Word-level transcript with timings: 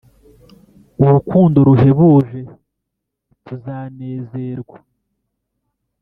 Urukundo 1.05 1.57
ruhebuje, 1.67 2.39
tuzanezerwa 3.45 4.77